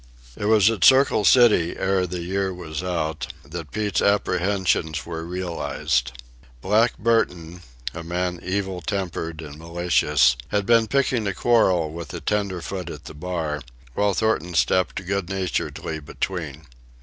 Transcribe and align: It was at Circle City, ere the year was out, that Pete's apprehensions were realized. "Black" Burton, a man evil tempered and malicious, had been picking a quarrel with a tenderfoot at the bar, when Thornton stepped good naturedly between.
It 0.35 0.45
was 0.45 0.67
at 0.71 0.83
Circle 0.83 1.25
City, 1.25 1.77
ere 1.77 2.07
the 2.07 2.21
year 2.21 2.51
was 2.51 2.81
out, 2.81 3.27
that 3.45 3.69
Pete's 3.69 4.01
apprehensions 4.01 5.05
were 5.05 5.23
realized. 5.23 6.13
"Black" 6.59 6.97
Burton, 6.97 7.61
a 7.93 8.01
man 8.03 8.39
evil 8.41 8.81
tempered 8.81 9.41
and 9.41 9.59
malicious, 9.59 10.35
had 10.47 10.65
been 10.65 10.87
picking 10.87 11.27
a 11.27 11.35
quarrel 11.35 11.91
with 11.93 12.15
a 12.15 12.19
tenderfoot 12.19 12.89
at 12.89 13.05
the 13.05 13.13
bar, 13.13 13.61
when 13.93 14.11
Thornton 14.15 14.55
stepped 14.55 15.05
good 15.05 15.29
naturedly 15.29 15.99
between. 15.99 16.65